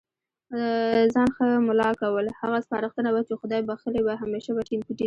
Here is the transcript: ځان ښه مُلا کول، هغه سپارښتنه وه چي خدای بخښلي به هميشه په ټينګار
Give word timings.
ځان 1.13 1.27
ښه 1.35 1.45
مُلا 1.67 1.89
کول، 2.01 2.25
هغه 2.41 2.57
سپارښتنه 2.65 3.09
وه 3.11 3.21
چي 3.27 3.33
خدای 3.41 3.61
بخښلي 3.69 4.01
به 4.07 4.13
هميشه 4.21 4.51
په 4.57 4.61
ټينګار 4.67 4.97